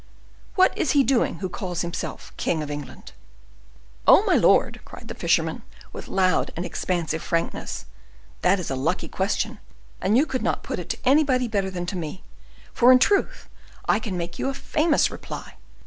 [0.55, 3.11] What is he doing who calls himself king of England?"
[4.07, 5.61] "Oh, my lord!" cried the fisherman,
[5.93, 7.85] with loud and expansive frankness,
[8.41, 9.59] "that is a lucky question,
[10.01, 12.23] and you could not put it to anybody better than to me,
[12.73, 13.47] for in truth
[13.87, 15.57] I can make you a famous reply.